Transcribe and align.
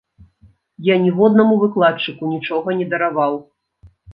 Я 0.87 0.95
ніводнаму 1.03 1.59
выкладчыку 1.65 2.33
нічога 2.33 2.67
не 2.81 2.85
дараваў! 2.95 3.41